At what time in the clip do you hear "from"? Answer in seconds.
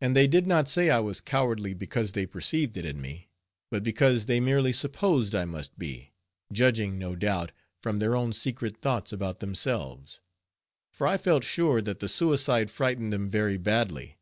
7.80-8.00